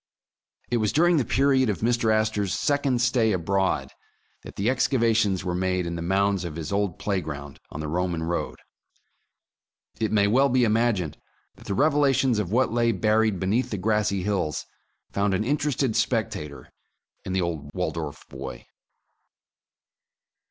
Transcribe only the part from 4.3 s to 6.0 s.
that the excavations were made in